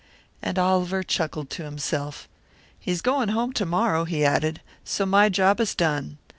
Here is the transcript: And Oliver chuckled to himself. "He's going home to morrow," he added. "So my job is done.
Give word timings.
And 0.41 0.57
Oliver 0.57 1.03
chuckled 1.03 1.51
to 1.51 1.63
himself. 1.63 2.27
"He's 2.79 3.01
going 3.01 3.29
home 3.29 3.53
to 3.53 3.67
morrow," 3.67 4.05
he 4.05 4.25
added. 4.25 4.59
"So 4.83 5.05
my 5.05 5.29
job 5.29 5.59
is 5.59 5.75
done. 5.75 6.17